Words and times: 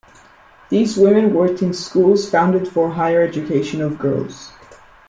These 0.69 0.97
women 0.97 1.31
worked 1.31 1.61
in 1.61 1.75
schools 1.75 2.27
founded 2.27 2.67
for 2.67 2.89
higher 2.89 3.21
education 3.21 3.81
of 3.83 3.99
girls. 3.99 4.51